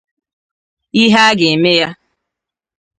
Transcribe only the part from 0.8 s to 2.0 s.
ihe a ga-eme ya